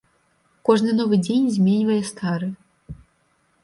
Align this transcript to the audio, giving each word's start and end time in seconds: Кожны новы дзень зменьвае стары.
Кожны 0.69 0.95
новы 1.01 1.15
дзень 1.29 1.47
зменьвае 1.59 2.01
стары. 2.15 2.53